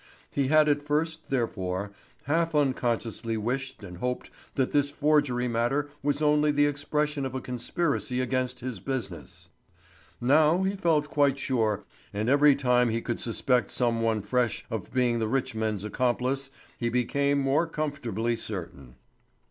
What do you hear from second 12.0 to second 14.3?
and every time he could suspect some one